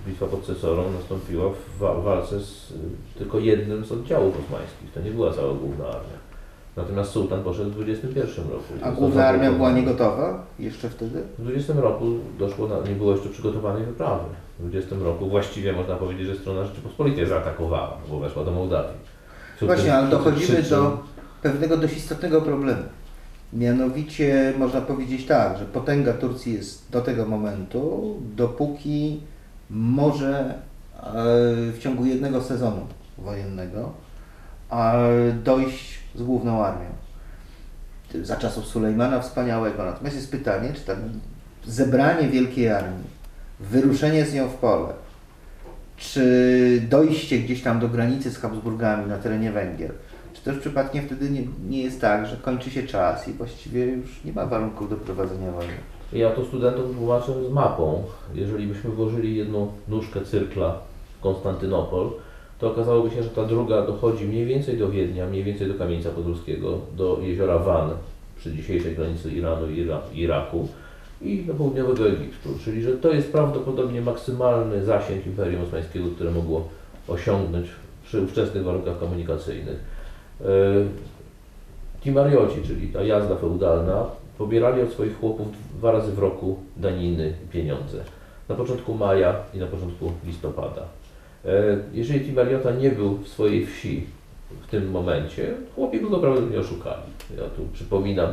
bitwa 0.07 0.27
pod 0.27 0.47
Cesorą 0.47 0.93
nastąpiła 0.93 1.51
w 1.51 1.79
wa- 1.79 1.95
walce 2.01 2.41
z 2.41 2.73
e, 2.73 3.19
tylko 3.19 3.39
jednym 3.39 3.85
z 3.85 3.93
oddziałów 3.93 4.35
osmańskich. 4.45 4.93
To 4.95 5.01
nie 5.01 5.11
była 5.11 5.33
cała 5.33 5.55
główna 5.55 5.85
armia. 5.85 6.26
Natomiast 6.77 7.11
sułtan 7.11 7.43
poszedł 7.43 7.71
w 7.71 7.75
21 7.75 8.45
roku. 8.51 8.65
A 8.83 8.91
główna 8.91 9.27
armia 9.27 9.53
była 9.53 9.73
niegotowa 9.73 10.47
jeszcze 10.59 10.91
wtedy? 10.91 11.23
W 11.39 11.43
20 11.43 11.73
roku 11.73 12.05
doszło 12.39 12.69
na, 12.69 12.89
nie 12.89 12.95
było 12.95 13.13
jeszcze 13.13 13.29
przygotowanej 13.29 13.85
wyprawy. 13.85 14.25
W 14.59 14.63
20 14.63 14.97
roku 15.03 15.29
właściwie 15.29 15.73
można 15.73 15.97
powiedzieć, 15.97 16.27
że 16.27 16.37
strona 16.37 16.65
Rzeczypospolitej 16.65 17.27
zaatakowała, 17.27 17.97
bo 18.11 18.19
weszła 18.19 18.45
do 18.45 18.51
Mołdawii. 18.51 18.97
Wśród 19.57 19.71
Właśnie, 19.71 19.95
ale 19.95 20.09
dochodzimy 20.09 20.47
przyczyn- 20.59 20.71
do 20.71 20.99
pewnego 21.43 21.77
dość 21.77 21.97
istotnego 21.97 22.43
problemu. 22.43 22.83
Mianowicie 23.53 24.53
można 24.59 24.81
powiedzieć 24.81 25.27
tak, 25.27 25.59
że 25.59 25.65
potęga 25.65 26.13
Turcji 26.13 26.55
jest 26.55 26.91
do 26.91 27.01
tego 27.01 27.27
momentu, 27.27 28.15
dopóki 28.37 29.21
może 29.71 30.39
e, 30.39 30.55
w 31.73 31.79
ciągu 31.81 32.07
jednego 32.07 32.43
sezonu 32.43 32.87
wojennego 33.19 33.93
dojść 35.45 35.96
z 36.17 36.23
główną 36.23 36.65
armią. 36.65 36.87
Za 38.23 38.37
czasów 38.37 38.67
Sulejmana 38.67 39.21
wspaniałego. 39.21 39.85
Natomiast 39.85 40.17
jest 40.17 40.31
pytanie, 40.31 40.73
czy 40.75 40.81
tam 40.81 40.97
zebranie 41.67 42.29
wielkiej 42.29 42.69
armii, 42.69 43.05
wyruszenie 43.61 44.25
z 44.25 44.35
nią 44.35 44.49
w 44.49 44.55
pole, 44.55 44.89
czy 45.97 46.83
dojście 46.91 47.39
gdzieś 47.39 47.63
tam 47.63 47.81
do 47.81 47.89
granicy 47.89 48.31
z 48.31 48.39
Habsburgami 48.39 49.07
na 49.07 49.19
terenie 49.19 49.53
Węgier, 49.53 49.93
czy 50.35 50.43
też 50.43 50.59
przypadkiem 50.59 51.07
wtedy 51.07 51.31
nie, 51.31 51.43
nie 51.69 51.83
jest 51.83 52.01
tak, 52.01 52.27
że 52.27 52.37
kończy 52.37 52.71
się 52.71 52.83
czas 52.83 53.29
i 53.29 53.33
właściwie 53.33 53.87
już 53.87 54.25
nie 54.25 54.33
ma 54.33 54.47
warunków 54.47 54.91
do 54.91 54.97
prowadzenia 54.97 55.53
wojny. 55.53 55.75
Ja 56.13 56.31
to 56.31 56.45
studentom 56.45 56.95
tłumaczę 56.95 57.45
z 57.49 57.53
mapą. 57.53 58.05
Jeżeli 58.35 58.67
byśmy 58.67 58.91
włożyli 58.91 59.37
jedną 59.37 59.73
nóżkę 59.89 60.21
cyrkla 60.25 60.79
w 61.19 61.23
Konstantynopol, 61.23 62.11
to 62.59 62.73
okazałoby 62.73 63.11
się, 63.11 63.23
że 63.23 63.29
ta 63.31 63.45
druga 63.45 63.87
dochodzi 63.87 64.25
mniej 64.25 64.47
więcej 64.47 64.79
do 64.79 64.89
Wiednia, 64.91 65.27
mniej 65.27 65.45
więcej 65.45 65.69
do 65.69 65.75
Kamieńca 65.75 66.11
Podolskiego, 66.11 66.79
do 66.97 67.19
jeziora 67.23 67.59
Van 67.59 67.91
przy 68.39 68.53
dzisiejszej 68.53 68.95
granicy 68.95 69.31
Iranu 69.33 69.71
i 69.71 69.77
Ira- 69.77 70.01
Iraku 70.15 70.69
i 71.23 71.39
do 71.39 71.55
południowego 71.55 72.09
Egiptu. 72.09 72.49
Czyli, 72.65 72.83
że 72.83 72.93
to 72.93 73.13
jest 73.13 73.33
prawdopodobnie 73.33 74.01
maksymalny 74.01 74.85
zasięg 74.85 75.27
Imperium 75.27 75.63
Osmańskiego, 75.63 76.07
które 76.15 76.31
mogło 76.31 76.69
osiągnąć 77.09 77.67
przy 78.05 78.23
ówczesnych 78.23 78.65
warunkach 78.65 78.99
komunikacyjnych. 78.99 79.77
E, 80.41 80.45
Timarioci, 82.03 82.63
czyli 82.67 82.89
ta 82.89 83.03
jazda 83.03 83.37
feudalna, 83.37 84.05
pobierali 84.39 84.83
od 84.83 84.93
swoich 84.93 85.19
chłopów 85.21 85.47
dwa 85.79 85.93
razy 85.93 86.13
w 86.13 86.19
roku 86.19 86.57
daniny 86.77 87.33
i 87.45 87.49
pieniądze. 87.49 88.05
Na 88.49 88.55
początku 88.55 88.95
maja 88.95 89.35
i 89.55 89.59
na 89.59 89.67
początku 89.67 90.13
listopada. 90.27 90.83
E, 91.47 91.79
Jeżeli 91.93 92.21
Timariota 92.21 92.71
nie 92.71 92.91
był 92.91 93.17
w 93.17 93.29
swojej 93.29 93.67
wsi 93.67 94.07
w 94.63 94.71
tym 94.71 94.91
momencie, 94.91 95.55
chłopi 95.75 96.01
go 96.01 96.07
prawdopodobnie 96.09 96.59
oszukali. 96.59 97.03
Ja 97.37 97.43
tu 97.43 97.63
przypominam, 97.73 98.31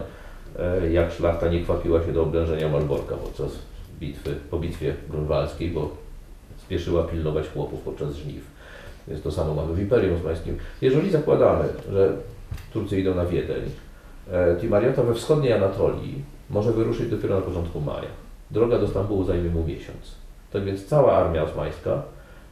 e, 0.60 0.91
jak 0.91 1.12
szlachta 1.12 1.48
nie 1.48 1.62
kwapiła 1.62 2.03
się 2.03 2.13
do 2.13 2.24
oblężenia 2.24 2.70
Malborka 2.70 3.15
podczas 3.15 3.51
bitwy, 4.00 4.36
po 4.51 4.60
bitwie 4.60 4.93
grunwaldzkiej, 5.10 5.70
bo 5.70 5.89
spieszyła 6.58 7.03
pilnować 7.03 7.50
chłopów 7.50 7.82
podczas 7.82 8.15
żniw. 8.15 8.43
Więc 9.08 9.22
to 9.22 9.32
samo 9.32 9.53
mamy 9.53 9.74
w 9.74 9.79
Imperium 9.79 10.15
Osmańskim. 10.15 10.58
Jeżeli 10.82 11.12
zakładamy, 11.12 11.65
że 11.91 12.13
Turcy 12.74 13.00
idą 13.00 13.15
na 13.15 13.25
Wiedeń, 13.25 13.62
e, 14.32 14.55
Timariota 14.62 15.03
we 15.03 15.13
wschodniej 15.13 15.53
Anatolii 15.53 16.24
może 16.50 16.72
wyruszyć 16.72 17.10
dopiero 17.10 17.36
na 17.36 17.41
początku 17.41 17.82
maja. 17.82 18.10
Droga 18.51 18.79
do 18.79 18.88
Stambułu 18.88 19.24
zajmie 19.24 19.50
mu 19.50 19.63
miesiąc. 19.63 20.15
Tak 20.53 20.63
więc 20.63 20.86
cała 20.86 21.13
armia 21.13 21.43
osmańska 21.43 22.01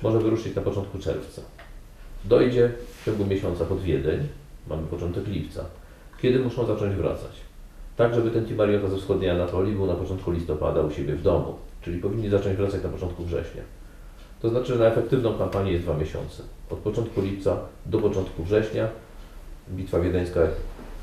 może 0.02 0.20
wyruszyć 0.20 0.56
na 0.56 0.62
początku 0.62 1.00
czerwca. 1.00 1.42
dojdzie 2.26 2.72
w 3.02 3.06
ciągu 3.06 3.26
miesiąca 3.26 3.66
pod 3.66 3.82
Wiedeń, 3.82 4.28
mamy 4.68 4.88
początek 4.88 5.28
lipca, 5.28 5.66
kiedy 6.22 6.40
muszą 6.40 6.66
zacząć 6.66 6.96
wracać. 6.96 7.32
Tak, 7.98 8.16
żeby 8.16 8.32
ten 8.32 8.46
Tibariota 8.46 8.88
ze 8.88 8.98
wschodniej 8.98 9.30
Anatolii 9.30 9.76
był 9.76 9.86
na 9.86 9.96
początku 9.96 10.32
listopada 10.32 10.82
u 10.82 10.92
siebie 10.92 11.16
w 11.16 11.22
domu, 11.22 11.56
czyli 11.82 12.00
powinni 12.00 12.30
zacząć 12.30 12.58
wracać 12.58 12.84
na 12.84 12.90
początku 12.90 13.24
września. 13.24 13.62
To 14.42 14.50
znaczy, 14.50 14.74
że 14.74 14.80
na 14.80 14.86
efektywną 14.86 15.34
kampanię 15.34 15.72
jest 15.72 15.84
dwa 15.84 15.98
miesiące. 15.98 16.44
Od 16.70 16.80
początku 16.80 17.22
lipca 17.22 17.58
do 17.86 18.00
początku 18.00 18.44
września. 18.44 18.88
Bitwa 19.70 20.00
wiedeńska 20.00 20.40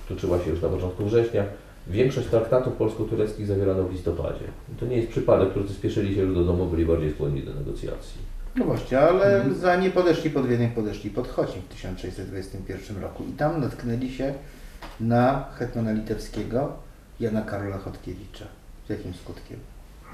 toczyła 0.08 0.38
się 0.38 0.50
już 0.50 0.62
na 0.62 0.68
początku 0.68 1.04
września. 1.04 1.44
Większość 1.86 2.28
traktatów 2.28 2.76
polsko-tureckich 2.76 3.46
zawierano 3.46 3.84
w 3.84 3.92
listopadzie. 3.92 4.44
I 4.72 4.76
to 4.80 4.86
nie 4.86 4.96
jest 4.96 5.08
przypadek, 5.08 5.50
którzy 5.50 5.74
spieszyli 5.74 6.14
się 6.14 6.20
już 6.20 6.34
do 6.34 6.44
domu, 6.44 6.66
byli 6.66 6.86
bardziej 6.86 7.12
skłonni 7.12 7.42
do 7.42 7.54
negocjacji. 7.54 8.37
No 8.58 8.64
właśnie, 8.64 9.00
ale 9.00 9.36
Mhm. 9.36 9.54
zanim 9.54 9.92
podeszli 9.92 10.30
pod 10.30 10.46
Wiedeń, 10.46 10.68
podeszli 10.70 11.10
pod 11.10 11.28
Chocim 11.28 11.62
w 11.62 11.68
1621 11.74 13.02
roku 13.02 13.24
i 13.28 13.32
tam 13.32 13.60
natknęli 13.60 14.10
się 14.10 14.34
na 15.00 15.44
hetmana 15.58 15.92
litewskiego 15.92 16.72
Jana 17.20 17.42
Karola 17.42 17.78
Chodkiewicza. 17.78 18.44
Z 18.86 18.90
jakim 18.90 19.14
skutkiem? 19.14 19.58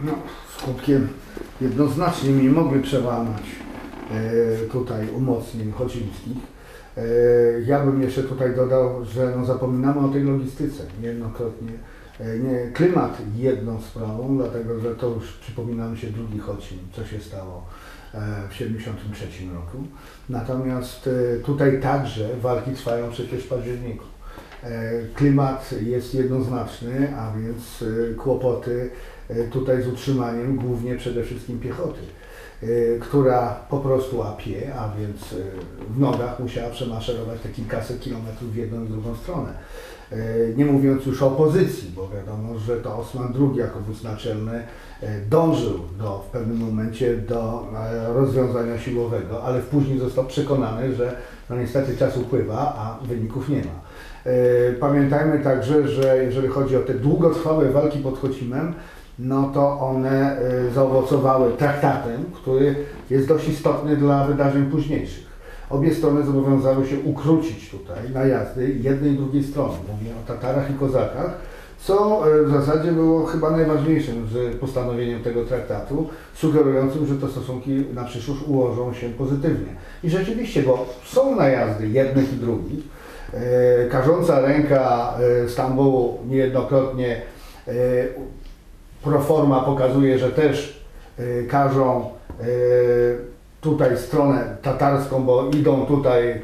No, 0.01 0.13
skutkiem 0.59 1.09
jednoznacznie 1.61 2.33
nie 2.33 2.51
mogli 2.51 2.83
przełamać 2.83 3.43
e, 4.11 4.69
tutaj 4.73 5.09
umocnień 5.09 5.73
chocińskich. 5.73 6.37
E, 6.97 7.03
ja 7.67 7.85
bym 7.85 8.03
jeszcze 8.03 8.23
tutaj 8.23 8.57
dodał, 8.57 9.05
że 9.05 9.33
no, 9.37 9.45
zapominamy 9.45 10.01
o 10.01 10.09
tej 10.09 10.23
logistyce 10.23 10.83
niejednokrotnie. 11.01 11.73
E, 12.21 12.39
nie, 12.39 12.71
klimat 12.73 13.19
jedną 13.37 13.81
sprawą, 13.83 14.37
dlatego 14.37 14.81
że 14.81 14.95
to 14.95 15.09
już 15.09 15.33
przypominamy 15.33 15.97
się 15.97 16.07
drugi 16.07 16.39
Chocin, 16.39 16.79
co 16.93 17.07
się 17.07 17.21
stało 17.21 17.65
w 18.51 18.55
73 18.55 19.27
roku. 19.55 19.85
Natomiast 20.29 21.07
e, 21.07 21.41
tutaj 21.41 21.81
także 21.81 22.29
walki 22.41 22.71
trwają 22.71 23.11
przecież 23.11 23.45
w 23.45 23.49
październiku. 23.49 24.05
E, 24.65 24.93
Klimat 25.15 25.75
jest 25.83 26.15
jednoznaczny, 26.15 27.17
a 27.19 27.33
więc 27.39 27.85
e, 28.13 28.15
kłopoty 28.15 28.91
e, 29.29 29.45
tutaj 29.45 29.83
z 29.83 29.89
utrzymaniem 29.89 30.57
głównie 30.57 30.97
przede 30.97 31.25
wszystkim 31.25 31.61
piechoty, 31.61 32.01
która 33.01 33.61
po 33.71 33.79
prostu 33.79 34.19
łapie, 34.19 34.75
a 34.79 34.93
więc 34.99 35.35
w 35.91 36.01
nogach 36.01 36.41
musiała 36.41 36.71
przemaszerować 36.71 37.41
te 37.41 37.49
kilkaset 37.49 38.01
kilometrów 38.01 38.53
w 38.53 38.57
jedną 38.57 38.85
i 38.85 38.89
drugą 38.89 39.17
stronę. 39.17 39.53
Nie 40.57 40.65
mówiąc 40.65 41.07
już 41.07 41.23
o 41.23 41.27
opozycji, 41.27 41.93
bo 41.97 42.09
wiadomo, 42.09 42.59
że 42.59 42.77
to 42.77 42.99
Osman 42.99 43.35
II 43.41 43.59
jako 43.59 43.81
wódz 43.81 44.03
naczelny 44.03 44.63
dążył 45.31 45.81
do, 45.99 46.19
w 46.19 46.31
pewnym 46.31 46.57
momencie 46.57 47.17
do 47.17 47.67
rozwiązania 48.15 48.79
siłowego, 48.79 49.43
ale 49.43 49.61
później 49.61 49.99
został 49.99 50.25
przekonany, 50.27 50.95
że 50.95 51.17
no 51.51 51.57
niestety 51.57 51.97
czas 51.97 52.17
upływa, 52.17 52.57
a 52.59 53.07
wyników 53.07 53.49
nie 53.49 53.59
ma. 53.59 53.84
E, 54.27 54.73
Pamiętajmy 54.73 55.39
także, 55.39 55.89
że 55.89 56.25
jeżeli 56.25 56.49
chodzi 56.49 56.77
o 56.77 56.81
te 56.81 56.95
długotrwałe 56.95 57.71
walki 57.71 57.99
pod 57.99 58.19
Chocimem, 58.19 58.75
no 59.19 59.51
to 59.55 59.81
one 59.81 60.39
e, 60.39 60.71
zaowocowały 60.75 61.53
traktatem, 61.53 62.25
który 62.35 62.75
jest 63.11 63.29
dość 63.29 63.49
istotny 63.49 63.97
dla 63.97 64.27
wydarzeń 64.27 64.65
późniejszych. 64.71 65.25
Obie 65.71 65.95
strony 65.95 66.23
zobowiązały 66.23 66.87
się 66.87 66.97
ukrócić 67.05 67.71
tutaj 67.71 68.11
najazdy 68.15 68.75
jednej 68.83 69.13
i 69.13 69.17
drugiej 69.17 69.45
strony. 69.45 69.75
Mówię 69.93 70.11
o 70.25 70.29
Tatarach 70.29 70.71
i 70.71 70.75
Kozakach, 70.75 71.39
co 71.79 72.25
e, 72.29 72.45
w 72.45 72.51
zasadzie 72.51 72.93
było 72.93 73.27
chyba 73.27 73.51
najważniejszym 73.51 74.29
z 74.33 74.57
postanowieniem 74.57 75.23
tego 75.23 75.45
traktatu, 75.45 76.09
sugerującym, 76.35 77.07
że 77.07 77.15
te 77.15 77.29
stosunki 77.29 77.85
na 77.95 78.05
przyszłość 78.05 78.41
ułożą 78.47 78.95
się 78.95 79.09
pozytywnie. 79.09 79.75
I 80.05 80.11
rzeczywiście, 80.11 80.63
bo 80.63 80.87
są 81.05 81.37
najazdy 81.37 81.89
jednych 81.89 82.33
i 82.33 82.37
drugich, 82.37 82.85
karząca 83.91 84.41
ręka 84.41 85.15
e, 85.45 85.49
Stambułu 85.49 86.19
niejednokrotnie 86.29 87.23
e, 87.69 87.73
proforma 89.03 89.61
pokazuje, 89.61 90.19
że 90.19 90.31
też 90.31 90.85
e, 91.19 91.23
e, 92.41 92.45
tutaj 93.61 93.99
stronę 93.99 94.57
tatarską, 94.63 95.25
bo 95.25 95.51
idą 95.51 95.87
tutaj 95.87 96.29
e, 96.31 96.37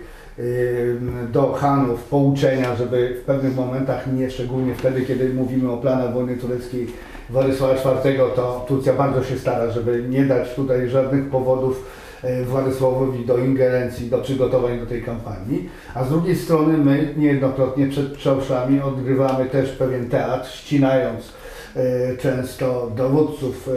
do 1.33 1.53
Hanów 1.53 2.05
pouczenia, 2.05 2.77
żeby 2.77 3.17
w 3.23 3.25
pewnych 3.25 3.57
momentach, 3.57 4.13
nie 4.13 4.31
szczególnie 4.31 4.75
wtedy, 4.75 5.03
kiedy 5.03 5.29
mówimy 5.29 5.73
o 5.73 5.77
planach 5.77 6.15
wojny 6.15 6.37
tureckiej 6.37 6.87
Władysława 7.31 7.75
IV, 8.05 8.19
to 8.37 8.65
Turcja 8.69 8.93
bardzo 8.93 9.25
się 9.25 9.39
stara, 9.39 9.71
żeby 9.71 10.05
nie 10.09 10.25
dać 10.25 10.55
tutaj 10.55 10.89
żadnych 10.89 11.31
powodów 11.31 11.77
e, 11.77 12.10
Władysławowi 12.45 13.27
do 13.27 13.39
ingerencji, 13.39 14.11
do 14.11 14.19
przygotowań 14.19 14.81
do 14.81 14.87
tej 14.87 15.03
kampanii, 15.03 15.69
a 15.95 16.05
z 16.05 16.09
drugiej 16.09 16.37
strony 16.37 16.79
my 16.79 17.15
niejednokrotnie 17.17 17.87
przed 17.87 18.13
przełszami 18.13 18.81
odgrywamy 18.81 19.47
też 19.47 19.71
pewien 19.71 20.09
teatr, 20.09 20.51
ścinając 20.51 21.33
e, 21.77 22.17
często 22.17 22.91
dowódców 22.97 23.69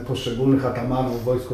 e, 0.00 0.04
poszczególnych 0.04 0.66
atamanów 0.66 1.24
wojsk 1.24 1.48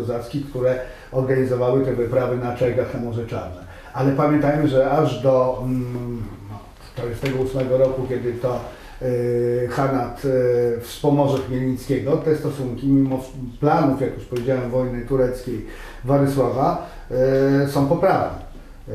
które 0.50 0.78
organizowały 1.12 1.84
te 1.84 1.92
wyprawy 1.92 2.36
na 2.36 2.56
Czergach 2.56 2.94
na 2.94 3.00
Morze 3.00 3.26
Czarne. 3.26 3.60
Ale 3.94 4.12
pamiętajmy, 4.12 4.68
że 4.68 4.90
aż 4.90 5.22
do 5.22 5.62
mm, 5.64 6.22
no, 6.50 6.58
1948 6.96 7.80
roku, 7.80 8.02
kiedy 8.08 8.32
to 8.32 8.54
e, 8.54 8.81
Hanat 9.68 10.22
e, 10.24 10.80
wspomoże 10.80 11.38
Chmielnickiego, 11.38 12.16
te 12.16 12.36
stosunki, 12.36 12.86
mimo 12.86 13.20
planów, 13.60 14.00
jak 14.00 14.14
już 14.14 14.24
powiedziałem, 14.24 14.70
wojny 14.70 15.06
tureckiej 15.06 15.66
Władysława, 16.04 16.90
e, 17.10 17.68
są 17.68 17.86
poprawne. 17.86 18.38
E, 18.88 18.92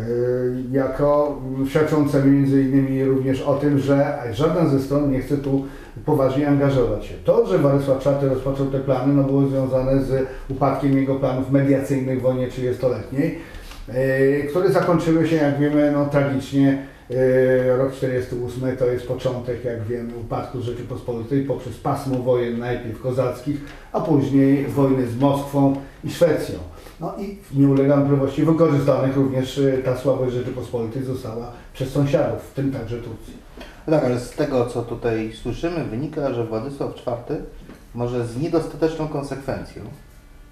Jako 0.72 1.42
świadczące 1.70 2.24
między 2.24 2.62
innymi 2.62 3.06
również 3.06 3.42
o 3.42 3.54
tym, 3.56 3.80
że 3.80 4.18
żaden 4.32 4.70
ze 4.70 4.80
stron 4.80 5.12
nie 5.12 5.20
chce 5.20 5.38
tu 5.38 5.66
poważnie 6.06 6.48
angażować 6.48 7.06
się. 7.06 7.14
To, 7.24 7.48
że 7.48 7.58
Władysław 7.58 8.06
IV 8.06 8.30
rozpoczął 8.30 8.66
te 8.66 8.80
plany, 8.80 9.14
no 9.14 9.24
było 9.24 9.48
związane 9.48 10.04
z 10.04 10.28
upadkiem 10.50 10.98
jego 10.98 11.16
planów 11.16 11.52
mediacyjnych 11.52 12.20
w 12.20 12.22
wojnie 12.22 12.48
30-letniej, 12.48 13.40
e, 13.88 14.42
które 14.42 14.72
zakończyły 14.72 15.28
się, 15.28 15.36
jak 15.36 15.60
wiemy, 15.60 15.92
no, 15.92 16.06
tragicznie. 16.06 16.84
E, 17.10 17.78
Rok 17.78 17.94
48 17.94 18.78
to 18.78 18.86
jest 18.86 19.08
początek, 19.08 19.66
jak 19.66 19.84
wiemy, 19.84 20.18
upadku 20.18 20.62
Rzeczypospolitej 20.62 21.44
poprzez 21.44 21.78
pasmo 21.78 22.18
wojen 22.18 22.60
najpierw 22.60 23.02
kozackich, 23.02 23.58
a 23.92 24.02
później 24.02 24.66
wojny 24.68 25.08
z 25.08 25.18
Moskwą 25.20 25.76
i 26.04 26.10
Szwecją. 26.10 26.60
No 27.00 27.14
i 27.18 27.38
nie 27.60 27.68
ulega 27.68 27.96
wątpliwości 27.96 28.44
wykorzystanych 28.44 29.16
również 29.16 29.58
e, 29.58 29.78
ta 29.78 29.98
słabość 29.98 30.34
Rzeczypospolitej 30.34 31.04
została 31.04 31.52
przez 31.74 31.90
sąsiadów, 31.90 32.42
w 32.42 32.54
tym 32.54 32.72
także 32.72 32.98
Turcji. 32.98 33.34
No 33.88 33.94
tak, 33.94 34.06
ale 34.06 34.20
z 34.20 34.30
tego, 34.30 34.66
co 34.66 34.82
tutaj 34.82 35.34
słyszymy, 35.34 35.86
wynika, 35.86 36.34
że 36.34 36.46
Władysław 36.46 36.92
IV 36.98 37.42
może 37.96 38.28
z 38.28 38.38
niedostateczną 38.38 39.08
konsekwencją 39.08 39.84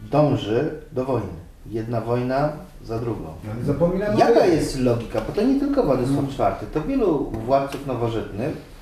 dąży 0.02 0.72
do 0.91 1.06
wojny. 1.06 1.46
Jedna 1.69 2.01
wojna 2.01 2.49
za 2.84 2.99
drugą. 2.99 3.34
Zapominamy 3.63 4.19
Jaka 4.19 4.45
jest 4.45 4.80
logika? 4.80 5.21
Bo 5.21 5.34
to 5.34 5.41
nie 5.41 5.60
tylko 5.60 5.84
Władysław 5.84 6.25
IV, 6.25 6.67
to 6.73 6.82
wielu 6.82 7.32
władców 7.32 7.88
nowożytnych 7.88 8.75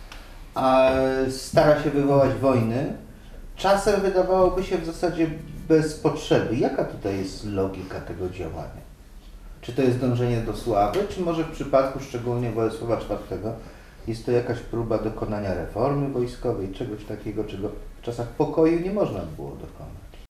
a 0.56 0.92
stara 1.30 1.84
się 1.84 1.90
wywołać 1.90 2.34
wojny. 2.34 2.94
Czasem 3.56 4.02
wydawałoby 4.02 4.64
się 4.64 4.78
w 4.78 4.86
zasadzie 4.86 5.28
bez 5.68 6.00
potrzeby. 6.00 6.56
Jaka 6.56 6.86
tutaj 6.86 7.18
jest 7.18 7.46
logika 7.46 8.02
tego 8.02 8.30
działania? 8.30 8.84
Czy 9.62 9.74
to 9.74 9.82
jest 9.82 10.00
dążenie 10.00 10.38
do 10.38 10.56
sławy, 10.56 11.00
czy 11.10 11.22
może 11.22 11.44
w 11.44 11.52
przypadku 11.52 12.00
szczególnie 12.00 12.52
Władysława 12.52 12.96
IV 12.96 13.54
jest 14.08 14.26
to 14.26 14.32
jakaś 14.32 14.60
próba 14.60 14.98
dokonania 14.98 15.54
reformy 15.54 16.10
wojskowej, 16.10 16.72
czegoś 16.72 17.06
takiego, 17.06 17.44
czego 17.44 17.70
w 18.02 18.06
czasach 18.06 18.28
pokoju 18.28 18.80
nie 18.80 18.94
można 18.94 19.20
było 19.36 19.50
dokonać? 19.50 20.03